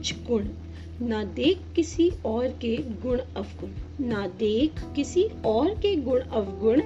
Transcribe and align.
कुछ 0.00 0.14
गुण, 0.30 0.44
ना 1.06 1.24
देख 1.24 1.58
किसी 1.76 2.12
और 2.24 2.48
के 2.48 2.76
गुण 2.76 3.18
अवगुण। 3.18 3.70
ना 4.06 4.26
देख 4.26 4.72
किसी 4.96 5.28
और 5.46 5.70
के 5.70 5.96
गुण 5.96 6.20
अवगुण, 6.20 6.82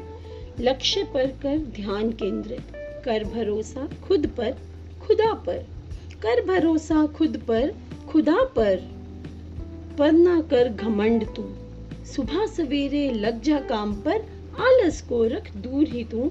लक्ष्य 0.61 1.05
पर 1.05 1.27
कर 1.27 1.59
ध्यान 1.59 2.11
केंद्रित। 2.11 2.61
कर 3.05 3.25
भरोसा 3.25 3.89
खुद 4.09 4.27
पर, 4.27 4.51
खुदा 5.07 5.33
पर। 5.33 5.67
कर 6.23 6.45
भरोसा 6.45 7.07
खुद 7.07 7.43
पर, 7.49 7.75
खुदा 8.09 8.45
पर। 8.45 8.83
पर 9.99 10.13
ना 10.13 10.41
कर 10.41 10.69
घमंड 10.69 11.27
तू। 11.35 11.51
सुबह 12.05 12.47
सवेरे 12.47 13.11
लग 13.11 13.43
जा 13.43 13.59
काम 13.59 13.95
पर, 13.95 14.21
आलस 14.61 15.03
को 15.03 15.25
रख 15.25 15.57
दूर 15.57 15.89
ही 15.89 16.05
तू। 16.05 16.31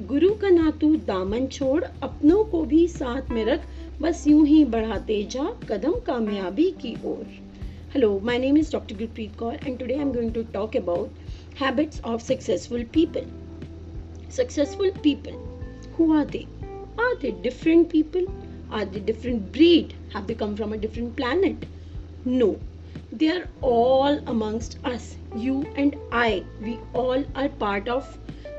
गुरु 0.00 0.30
का 0.30 0.48
ना 0.48 0.70
तू 0.70 0.96
दामन 0.96 1.46
छोड़, 1.46 1.84
अपनों 2.02 2.44
को 2.44 2.64
भी 2.64 2.88
साथ 2.88 3.30
में 3.30 3.44
रख। 3.44 3.60
बस 4.02 4.22
यूँ 4.26 4.44
ही 4.46 4.64
बढ़ाते 4.64 5.22
जा 5.30 5.44
कदम 5.68 5.92
कामयाबी 6.06 6.70
की 6.80 6.94
ओर। 7.04 7.24
Hello 7.94 8.20
my 8.24 8.38
name 8.38 8.56
is 8.58 8.70
doctor 8.72 8.96
Gurpreet 8.96 9.34
Kaur 9.38 9.54
and 9.54 9.78
today 9.78 9.94
I 9.94 10.00
am 10.00 10.12
going 10.12 10.32
to 10.34 10.42
talk 10.52 10.76
about 10.76 11.60
habits 11.60 12.00
of 12.00 12.22
successful 12.22 12.84
people 12.94 13.26
successful 14.36 14.90
people 15.02 15.32
who 15.98 16.12
are 16.14 16.24
they 16.26 16.44
are 17.00 17.14
they 17.22 17.30
different 17.42 17.90
people 17.90 18.26
are 18.72 18.84
they 18.84 19.00
different 19.00 19.42
breed 19.52 19.92
have 20.14 20.26
they 20.26 20.34
from 20.34 20.72
a 20.72 20.76
different 20.76 21.14
planet 21.16 21.66
no 22.26 22.54
they 23.14 23.28
are 23.28 23.48
all 23.64 24.18
amongst 24.18 24.78
us 24.84 25.14
you 25.36 25.62
and 25.78 25.96
I 26.12 26.40
we 26.62 26.76
all 26.96 27.24
are 27.36 27.48
part 27.60 27.88
of 27.88 28.16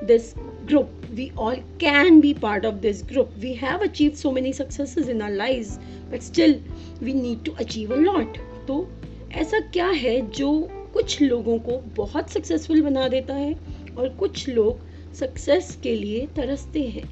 this 0.08 0.34
group. 0.66 0.88
We 1.18 1.32
all 1.38 1.58
can 1.80 2.22
be 2.22 2.34
part 2.34 2.66
of 2.66 2.82
this 2.82 3.02
group. 3.02 3.30
We 3.44 3.54
have 3.56 3.82
achieved 3.82 4.18
so 4.18 4.32
many 4.32 4.52
successes 4.52 5.08
in 5.08 5.22
our 5.22 5.32
lives, 5.32 5.80
but 6.12 6.24
still, 6.24 6.56
we 7.02 7.14
need 7.14 7.44
to 7.46 7.54
achieve 7.60 7.92
a 7.92 8.02
lot. 8.02 8.38
तो 8.68 8.90
ऐसा 9.32 9.60
क्या 9.60 9.88
है 9.88 10.30
जो 10.32 10.68
कुछ 10.94 11.22
लोगों 11.22 11.60
को 11.60 11.78
बहुत 11.96 12.30
successful 12.30 12.82
बना 12.82 13.08
देता 13.08 13.34
है 13.34 13.56
और 13.98 14.10
कुछ 14.10 14.50
लोग 14.50 14.80
सक्सेस 15.14 15.78
के 15.84 15.96
लिए 15.96 16.28
तरसते 16.36 16.84
हैं? 16.84 17.10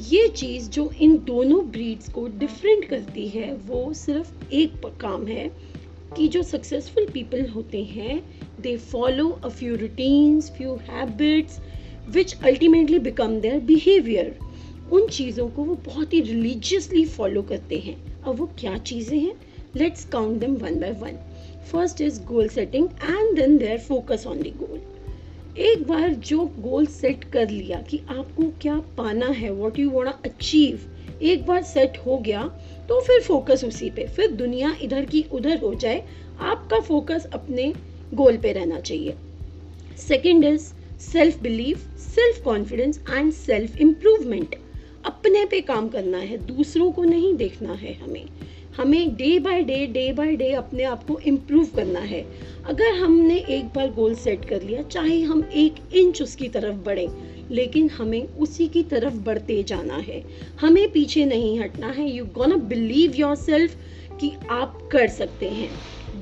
ये 0.00 0.28
चीज़ 0.28 0.70
जो 0.70 0.90
इन 1.00 1.18
दोनों 1.18 1.70
ब्रीड्स 1.70 2.08
को 2.08 2.28
डिफरेंट 2.28 2.84
करती 2.84 3.28
है, 3.28 3.54
वो 3.54 3.92
सिर्फ़ 3.92 4.32
एक 4.52 4.86
काम 5.00 5.26
है 5.26 5.50
कि 6.16 6.28
जो 6.28 6.42
सक्सेसफुल 6.42 7.06
पीपल 7.06 7.46
होते 7.46 7.84
हैं 7.84 8.40
they 8.60 8.76
follow 8.76 9.28
a 9.28 9.48
few 9.48 9.76
routines 9.76 10.50
few 10.50 10.74
habits 10.74 11.60
which 12.06 12.34
ultimately 12.42 12.98
become 12.98 13.38
their 13.40 13.60
behaviour 13.60 14.34
उन 14.92 15.06
चीज़ों 15.08 15.48
को 15.48 15.64
वो 15.64 15.74
बहुत 15.84 16.12
ही 16.14 16.20
रिलीजियसली 16.20 17.04
फॉलो 17.06 17.42
करते 17.42 17.78
हैं। 17.78 17.96
अब 18.22 18.36
वो 18.36 18.46
क्या 18.58 18.76
चीज़ें 18.78 19.18
हैं? 19.18 19.34
Let's 19.76 20.04
count 20.04 20.40
them 20.40 20.54
one 20.54 20.78
by 20.80 20.92
one 20.92 21.16
first 21.72 22.00
is 22.00 22.20
goal 22.22 22.48
setting 22.48 22.88
and 23.04 23.36
then 23.36 23.56
their 23.58 23.78
focus 23.78 24.26
on 24.26 24.38
the 24.38 24.52
goal 24.58 24.80
एक 25.60 25.86
बार 25.86 26.14
जो 26.28 26.44
गोल 26.58 26.86
सेट 26.86 27.24
कर 27.24 27.50
लिया 27.50 27.80
कि 27.80 28.00
आपको 28.10 28.50
क्या 28.62 28.78
पाना 28.96 29.26
है 29.32 29.50
वॉट 29.52 29.78
यू 29.78 29.90
वॉन्ट 29.90 30.26
अचीव 30.26 31.18
एक 31.22 31.46
बार 31.46 31.62
सेट 31.62 31.98
हो 32.06 32.18
गया 32.18 32.42
तो 32.88 33.00
फिर 33.00 33.20
फोकस 33.22 33.64
उसी 33.64 33.90
पे। 33.90 34.06
फिर 34.06 34.30
दुनिया 34.32 34.76
इधर 34.82 35.04
की 35.04 35.24
उधर 35.32 35.58
हो 35.58 35.74
जाए, 35.74 36.02
आपका 36.40 36.80
फोकस 36.80 37.28
अपने 37.32 37.72
गोल 38.14 38.36
पे 38.36 38.52
रहना 38.52 38.80
चाहिए। 38.80 39.14
Second 39.98 40.44
is 40.44 40.72
self 41.00 41.42
belief 41.42 41.78
self 41.96 42.44
confidence 42.44 43.00
and 43.10 43.32
self 43.32 43.76
improvement 43.76 44.54
अपने 45.04 45.44
पे 45.44 45.60
काम 45.60 45.88
करना 45.88 46.18
है, 46.18 46.36
दूसरों 46.36 46.92
को 46.92 47.04
नहीं 47.04 47.34
देखना 47.34 47.72
है 47.72 47.94
हमें। 47.94 48.26
हमें 48.76 49.14
day 49.14 49.38
by 49.38 49.62
day 49.62 49.86
day 49.86 50.12
by 50.12 50.36
day 50.36 50.52
अपने 50.52 50.82
आप 50.82 51.06
को 51.06 51.18
इम्प्रूव 51.18 51.66
करना 51.76 52.00
है। 52.00 52.26
अगर 52.66 52.94
हमने 52.94 53.36
एक 53.38 53.64
बार 53.64 53.90
गोल 53.90 54.14
सेट 54.14 54.44
कर 54.44 54.62
लिया, 54.62 54.82
चाहे 54.82 55.20
हम 55.22 55.50
एक 55.54 55.74
इंच 55.94 56.22
उसकी 56.22 56.48
तरफ़ 56.48 56.76
बढ़ें, 56.76 57.08
लेकिन 57.50 57.88
हमें 57.88 58.26
उसी 58.26 58.68
की 58.68 58.82
तरफ़ 58.82 59.14
बढ़ते 59.14 59.62
जाना 59.62 59.96
है। 59.96 60.24
हमें 60.60 60.92
पीछे 60.92 61.24
नहीं 61.24 61.60
हटना 61.60 61.86
है। 61.86 62.10
You 62.10 62.24
gonna 62.24 62.56
believe 62.56 63.12
your 63.14 63.36
self 63.36 63.76
कि 64.20 64.32
आप 64.50 64.88
कर 64.92 65.08
सकते 65.08 65.48
हैं। 65.48 65.70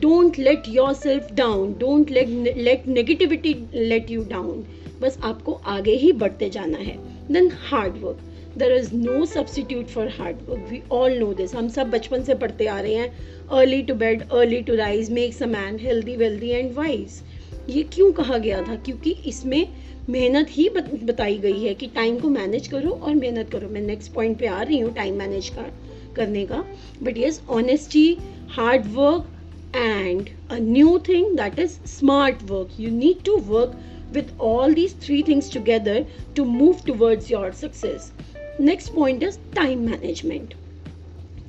Don't 0.03 0.39
let 0.39 0.69
yourself 0.95 1.33
down 1.35 1.73
don't 1.79 2.11
let 2.11 2.29
let 2.57 2.87
negativity 2.89 3.55
let 3.75 4.11
you 4.11 4.25
down 4.31 4.65
बस 5.01 5.19
आपको 5.25 5.53
आगे 5.53 5.93
ही 5.97 6.13
बढ़ते 6.13 6.49
जाना 6.51 6.79
है. 6.79 6.97
Then 7.33 7.51
hard 7.61 7.97
work 8.03 8.19
there 8.59 8.73
is 8.73 8.95
no 8.95 9.25
substitute 9.27 9.87
for 9.89 10.09
hard 10.19 10.37
work 10.49 10.67
we 10.71 10.81
all 10.93 11.19
know 11.19 11.33
this 11.35 11.55
हम 11.55 11.69
सब 11.69 11.91
बचपन 11.91 12.23
से 12.23 12.35
पढ़ते 12.35 12.67
आ 12.67 12.81
रहे 12.81 12.95
हैं. 12.95 13.13
Early 13.51 13.83
to 13.83 13.95
bed 13.95 14.23
early 14.23 14.61
to 14.63 14.75
rise 14.77 15.11
makes 15.11 15.43
a 15.43 15.47
man 15.47 15.79
healthy 15.81 16.17
wealthy 16.17 16.51
and 16.51 16.73
wise 16.75 17.23
ये 17.71 17.83
क्यों 17.93 18.11
कहा 18.13 18.39
गया 18.39 18.63
था? 18.63 18.75
क्योंकि 18.77 19.11
इसमें 19.27 19.67
मेहनत 20.11 20.47
ही 20.51 20.69
बत, 20.69 20.91
बताई 21.05 21.39
गई 21.39 21.63
है 21.65 21.75
कि 21.75 21.87
टाइम 21.87 22.19
को 22.21 22.29
मैनेज 22.29 22.67
करो 22.69 22.91
और 22.91 23.15
मेहनत 23.15 23.51
करो. 23.51 23.69
मैं 23.69 23.81
नेक्स्ट 23.81 24.13
पॉइंट 24.13 24.39
पे 24.39 24.47
आ 24.47 24.63
रही 24.63 24.79
हूँ 24.79 24.93
टाइम 24.95 25.19
मैनेज 25.19 25.49
का 25.49 25.67
करने 26.17 26.45
का. 26.47 26.65
But 27.03 27.19
yes 27.19 27.41
honesty 27.51 28.17
hard 28.51 28.87
work 28.95 29.29
and 29.77 30.29
a 30.51 30.59
new 30.59 30.99
thing 31.09 31.37
that 31.37 31.59
is 31.59 31.79
smart 31.89 32.43
work 32.51 32.81
you 32.81 32.91
need 32.91 33.23
to 33.25 33.37
work 33.49 33.81
with 34.15 34.33
all 34.39 34.75
these 34.75 34.93
three 34.95 35.23
things 35.23 35.47
together 35.49 35.95
to 36.35 36.45
move 36.47 36.81
towards 36.89 37.31
your 37.31 37.47
success 37.53 38.11
next 38.61 38.93
point 38.97 39.23
is 39.23 39.39
time 39.55 39.87
management 39.87 40.53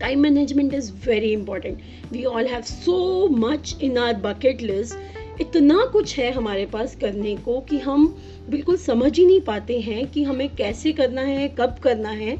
time 0.03 0.21
management 0.21 0.73
is 0.73 0.87
very 1.07 1.33
important 1.33 1.81
we 2.11 2.25
all 2.25 2.47
have 2.47 2.65
so 2.67 2.95
much 3.43 3.75
in 3.79 3.99
our 4.05 4.13
bucket 4.27 4.63
list 4.71 4.97
इतना 5.41 5.85
कुछ 5.91 6.17
है 6.17 6.31
हमारे 6.31 6.65
पास 6.73 6.95
करने 6.95 7.35
को 7.45 7.59
कि 7.69 7.77
हम 7.79 8.07
बिल्कुल 8.49 8.77
समझ 8.77 9.17
ही 9.17 9.25
नहीं 9.25 9.41
पाते 9.41 9.79
हैं 9.81 10.05
कि 10.11 10.23
हमें 10.23 10.47
कैसे 10.55 10.91
करना 10.93 11.21
है 11.21 11.47
कब 11.59 11.77
करना 11.83 12.09
है 12.09 12.37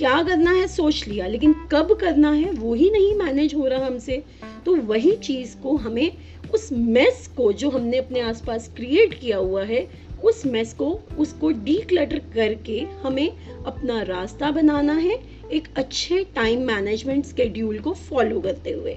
क्या 0.00 0.22
करना 0.22 0.52
है, 0.52 0.66
सोच 0.66 1.08
लिया, 1.08 1.26
लेकिन 1.26 1.54
कब 1.72 1.94
करना 1.94 2.32
है, 2.32 2.50
वो 2.50 2.74
ही 2.74 2.90
नहीं 2.90 3.14
मैनेज 3.14 3.54
हो 3.54 3.66
रहा 3.66 3.86
हमसे। 3.86 4.22
तो 4.66 4.76
वही 4.76 5.16
चीज़ 5.16 5.56
को 5.56 5.76
हमें 5.76 6.12
उस 6.54 6.72
मेस 6.72 7.30
को 7.36 7.52
जो 7.52 7.70
हमने 7.70 7.96
अपने 7.96 8.20
आसपास 8.20 8.70
क्रिएट 8.76 9.14
किया 9.14 9.36
हुआ 9.36 9.64
है, 9.64 9.90
उस 10.24 10.46
मेस 10.46 10.74
को, 10.74 11.00
उसको 11.18 11.50
डी 11.50 11.74
करके 11.74 12.86
हमें 13.02 13.32
अपना 13.66 14.02
रास्ता 14.02 14.50
बनाना 14.50 14.92
है, 14.92 15.22
एक 15.52 15.68
अच्छे 15.76 16.24
टाइम 16.24 16.62
मैनेजमेंट 16.62 17.24
स्केड्यूल 17.24 17.78
को 17.78 17.92
फॉलो 17.92 18.40
करते 18.40 18.70
हुए। 18.70 18.96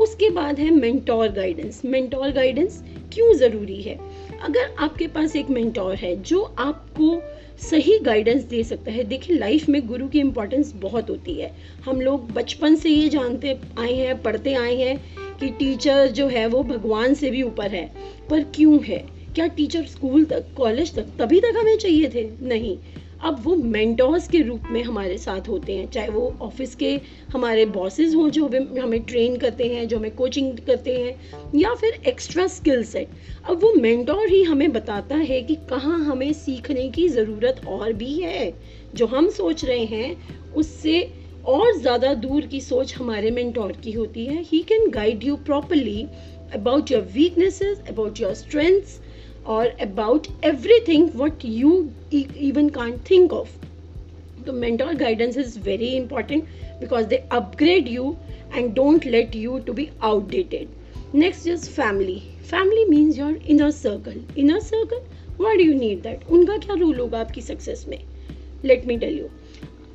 उसके 0.00 0.30
बाद 0.30 0.58
है 0.58 0.70
मेंटोर 0.70 1.28
गाइडेंस 1.28 1.82
मेंटोर 1.84 2.30
गाइडेंस 2.30 2.84
क्यों 3.12 3.34
ज़रूरी 3.34 3.82
है? 3.82 3.98
अगर 4.42 4.74
आपके 4.78 5.06
पास 5.06 5.36
एक 5.36 5.50
मेंटोर 5.50 5.94
है, 5.94 6.22
जो 6.22 6.54
आपको 6.58 7.22
सही 7.58 7.98
गाइडेंस 7.98 8.42
दे 8.42 8.64
सकता 8.64 8.92
है। 8.92 9.04
देखिए 9.04 9.38
लाइफ 9.38 9.68
में 9.68 9.86
गुरु 9.86 10.08
की 10.08 10.20
इम्पोर्टेंस 10.20 10.72
बहुत 10.76 11.10
होती 11.10 11.34
है। 11.34 11.54
हम 11.84 12.00
लोग 12.00 12.30
बचपन 12.30 12.74
से 12.74 12.90
ये 12.90 13.08
जानते 13.08 13.58
आए 13.78 13.92
हैं, 13.92 14.22
पढ़ते 14.22 14.54
आए 14.54 14.76
हैं 14.76 15.04
कि 15.38 15.48
टीचर 15.48 16.06
जो 16.06 16.28
है, 16.28 16.46
वो 16.46 16.62
भगवान 16.62 17.14
से 17.14 17.30
भी 17.30 17.42
ऊपर 17.42 17.70
है। 17.70 17.92
पर 18.30 18.42
क्यों 18.42 18.84
है? 18.84 19.06
क्या 19.34 19.46
टीचर 19.46 19.84
स्कूल 19.84 20.24
तक 20.24 20.44
कॉलेज 20.56 20.94
तक, 20.94 21.06
तभी 21.18 21.40
तक 21.40 21.54
हमें 21.58 21.76
चाहिए 21.76 22.08
थे? 22.08 22.30
नहीं। 22.42 22.78
अब 23.22 23.42
वो 23.44 23.54
मेंटोर्स 23.56 24.26
के 24.28 24.40
रूप 24.42 24.62
में 24.70 24.82
हमारे 24.82 25.16
साथ 25.18 25.48
होते 25.48 25.76
हैं, 25.76 25.86
चाहे 25.90 26.08
वो 26.08 26.36
ऑफ़िस 26.42 26.74
के 26.74 27.00
हमारे 27.32 27.64
बॉसेस 27.66 28.14
हों 28.14 28.28
जो 28.30 28.46
हमें 28.80 29.02
ट्रेन 29.02 29.36
करते 29.36 29.68
हैं, 29.68 29.86
जो 29.88 29.98
हमें 29.98 30.14
कोचिंग 30.14 30.58
करते 30.66 30.96
हैं, 30.96 31.14
या 31.54 31.74
फिर 31.74 32.00
एक्स्ट्रा 32.06 32.46
स्किल 32.46 32.82
सेट 32.84 33.10
अब 33.44 33.62
वो 33.62 33.72
मेंटोर 33.74 34.28
ही 34.28 34.42
हमें 34.42 34.72
बताता 34.72 35.16
है 35.16 35.40
कि 35.42 35.54
कहाँ 35.70 35.98
हमें 36.00 36.32
सीखने 36.32 36.88
की 36.90 37.08
ज़रूरत 37.08 37.60
और 37.68 37.92
भी 37.92 38.18
है, 38.20 38.52
जो 38.94 39.06
हम 39.06 39.28
सोच 39.30 39.64
रहे 39.64 39.84
हैं, 39.86 40.16
उससे 40.54 41.00
और 41.44 41.76
ज़्यादा 41.78 42.12
दूर 42.16 42.46
की 42.46 42.60
सोच 42.60 42.94
हमारे 42.96 43.30
मेंटोर 43.30 43.72
की 43.84 43.92
होती 43.92 44.26
है। 44.26 44.42
He 44.42 44.62
can 44.62 44.90
guide 44.90 45.24
you 45.24 45.36
properly 45.46 46.06
about 46.52 46.90
your 46.90 47.02
weaknesses 47.14 47.82
about 47.88 48.20
your 48.20 48.34
strengths 48.34 49.00
or 49.43 49.71
about 49.79 50.27
everything 50.43 51.05
what 51.19 51.43
you 51.43 51.91
e- 52.11 52.27
even 52.47 52.69
can't 52.69 53.03
think 53.03 53.31
of 53.37 53.53
the 54.49 54.53
mentor 54.63 54.93
guidance 54.99 55.35
is 55.43 55.55
very 55.57 55.89
important 55.97 56.45
because 56.79 57.07
they 57.07 57.19
upgrade 57.31 57.87
you 57.87 58.05
and 58.51 58.75
don't 58.75 59.05
let 59.05 59.33
you 59.45 59.59
to 59.69 59.73
be 59.79 59.89
outdated 60.11 60.69
next 61.23 61.47
is 61.55 61.67
family 61.79 62.19
family 62.53 62.85
means 62.95 63.17
your 63.23 63.33
inner 63.55 63.71
circle 63.79 64.19
inner 64.35 64.59
circle 64.69 65.03
why 65.37 65.55
do 65.57 65.63
you 65.71 65.75
need 65.85 66.03
that 66.09 66.29
उनका 66.37 66.57
क्या 66.67 66.75
rule 66.83 66.99
होगा 66.99 67.19
आपकी 67.27 67.41
success 67.51 67.85
में 67.93 67.99
let 68.73 68.85
me 68.91 68.99
tell 69.05 69.21
you 69.21 69.31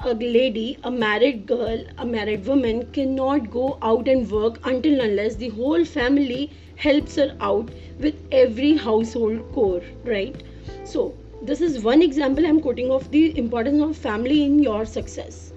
a 0.02 0.14
lady, 0.14 0.78
a 0.84 0.92
married 0.92 1.46
girl, 1.48 1.84
a 1.98 2.06
married 2.06 2.46
woman 2.46 2.86
cannot 2.92 3.50
go 3.52 3.78
out 3.82 4.08
and 4.08 4.30
work 4.32 4.60
until 4.66 5.02
unless 5.02 5.36
the 5.36 5.50
whole 5.50 5.84
family 5.86 6.52
helps 6.76 7.16
her 7.16 7.36
out 7.42 7.70
with 8.00 8.16
every 8.32 8.78
household 8.78 9.42
core, 9.54 9.82
right? 10.04 10.44
So, 10.84 11.16
this 11.42 11.62
is 11.62 11.84
one 11.84 12.02
example 12.02 12.46
I'm 12.46 12.62
quoting 12.62 12.92
of 12.92 13.10
the 13.12 13.38
importance 13.38 13.82
of 13.82 13.98
family 13.98 14.44
in 14.44 14.60
your 14.60 14.86
success. 14.86 15.54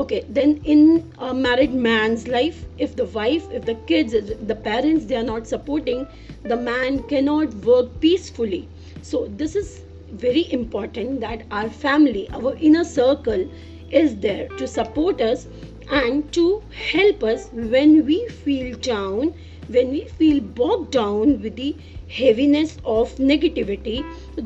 okay 0.00 0.18
then 0.36 0.52
in 0.72 1.12
a 1.18 1.34
married 1.34 1.72
man's 1.86 2.22
life 2.34 2.64
if 2.84 2.94
the 3.00 3.04
wife 3.16 3.48
if 3.58 3.64
the 3.70 3.74
kids 3.90 4.14
if 4.20 4.30
the 4.50 4.54
parents 4.68 5.04
they 5.10 5.16
are 5.16 5.26
not 5.30 5.46
supporting 5.50 6.06
the 6.52 6.56
man 6.68 7.02
cannot 7.10 7.54
work 7.66 7.90
peacefully 8.04 8.60
so 9.02 9.20
this 9.42 9.54
is 9.62 9.82
very 10.24 10.44
important 10.52 11.20
that 11.20 11.44
our 11.50 11.68
family 11.84 12.24
our 12.38 12.54
inner 12.70 12.84
circle 12.84 13.44
is 13.92 14.16
there 14.16 14.48
to 14.48 14.66
support 14.66 15.20
us 15.20 15.46
and 15.90 16.32
to 16.32 16.62
help 16.90 17.22
us 17.22 17.48
when 17.52 18.04
we 18.06 18.26
feel 18.28 18.76
down 18.78 19.34
when 19.68 19.90
we 19.90 20.04
feel 20.04 20.40
bogged 20.40 20.90
down 20.90 21.40
with 21.40 21.56
the 21.56 21.76
heaviness 22.08 22.78
of 22.84 23.14
negativity. 23.16 24.04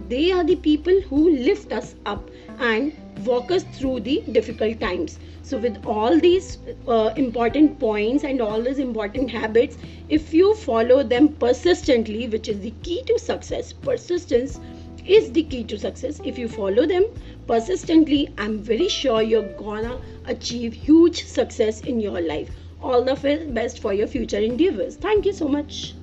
They 0.08 0.30
are 0.30 0.44
the 0.44 0.56
people 0.56 1.00
who 1.08 1.30
lift 1.30 1.72
us 1.72 1.94
up 2.04 2.30
and 2.58 2.92
walk 3.24 3.50
us 3.50 3.64
through 3.72 4.00
the 4.00 4.22
difficult 4.30 4.78
times. 4.78 5.18
So 5.42 5.58
with 5.58 5.84
all 5.86 6.18
these 6.18 6.58
uh, 6.86 7.12
important 7.16 7.78
points 7.80 8.24
and 8.24 8.40
all 8.40 8.62
these 8.62 8.78
important 8.78 9.30
habits 9.30 9.78
if 10.08 10.34
you 10.34 10.54
follow 10.54 11.02
them 11.02 11.28
persistently 11.28 12.28
which 12.28 12.48
is 12.48 12.60
the 12.60 12.72
key 12.82 13.02
to 13.06 13.18
success 13.18 13.72
persistence 13.72 14.60
is 15.08 15.32
the 15.32 15.42
key 15.42 15.64
to 15.64 15.78
success. 15.78 16.20
If 16.24 16.38
you 16.38 16.48
follow 16.48 16.86
them 16.86 17.04
persistently 17.46 18.28
i'm 18.38 18.58
very 18.62 18.88
sure 18.88 19.22
you're 19.22 19.52
gonna 19.58 19.98
achieve 20.26 20.72
huge 20.74 21.22
success 21.24 21.80
in 21.80 22.00
your 22.00 22.20
life. 22.20 22.50
All 22.80 23.02
the 23.04 23.14
best 23.52 23.78
for 23.80 23.92
your 23.94 24.06
future 24.06 24.38
endeavors. 24.38 24.96
Thank 24.96 25.24
you 25.24 25.32
so 25.32 25.48
much 25.48 25.94